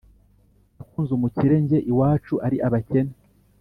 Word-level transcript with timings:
nakunze 0.75 1.11
umukire 1.13 1.55
njye 1.63 1.77
iwacu 1.91 2.33
ari 2.45 2.57
abakene… 2.67 3.13